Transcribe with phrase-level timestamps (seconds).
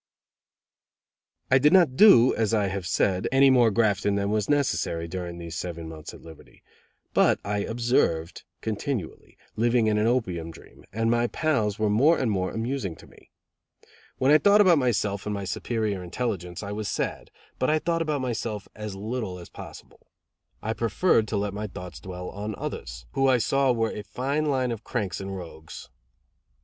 [1.51, 5.37] I did not do, as I have said, any more grafting than was necessary during
[5.37, 6.63] these seven months of liberty;
[7.13, 12.31] but I observed continually, living in an opium dream, and my pals were more and
[12.31, 13.29] more amusing to me.
[14.17, 17.29] When I thought about myself and my superior intelligence, I was sad,
[17.59, 20.07] but I thought about myself as little as possible.
[20.63, 24.03] I preferred to let my thoughts dwell on others, who I saw were a a
[24.03, 25.91] fine line of cranks and rogues.